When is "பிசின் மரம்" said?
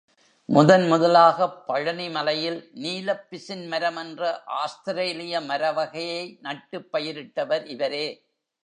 3.29-3.95